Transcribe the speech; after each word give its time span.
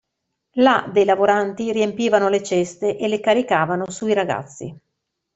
Là 0.55 0.89
dei 0.91 1.05
lavoranti 1.05 1.71
riempivano 1.71 2.27
le 2.27 2.41
ceste 2.41 2.97
e 2.97 3.07
le 3.07 3.19
caricavano 3.19 3.87
sui 3.91 4.13
ragazzi. 4.15 4.75